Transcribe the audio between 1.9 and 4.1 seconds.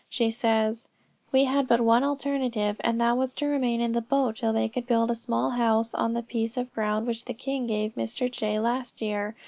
alternative, and that was to remain in the